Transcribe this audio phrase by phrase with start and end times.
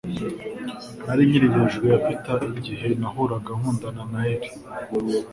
[1.05, 4.49] Nari nkiri hejuru ya Peter igihe nahuraga nkundana na Harry